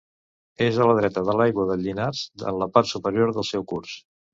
[0.67, 3.99] És a la dreta de l'Aigua de Llinars en la part superior del seu curs.